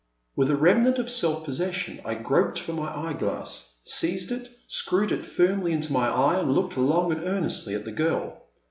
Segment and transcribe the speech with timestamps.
[0.35, 5.11] With a remnant of self possession I groped for my eye glass, seized it, screwed
[5.11, 8.41] it firmly into my eye, and looked long and earnestly at the girl.